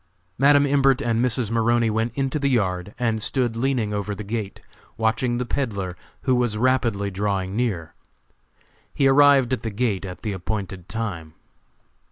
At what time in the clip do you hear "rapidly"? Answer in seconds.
6.57-7.11